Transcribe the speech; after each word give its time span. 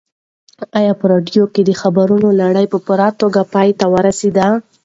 ایا 0.79 0.93
په 0.99 1.05
راډیو 1.11 1.43
کې 1.53 1.61
د 1.65 1.71
خبرونو 1.81 2.29
لړۍ 2.41 2.65
په 2.73 2.77
پوره 2.85 3.07
توګه 3.21 3.41
پای 3.53 3.69
ته 3.79 3.85
ورسېده؟ 3.93 4.47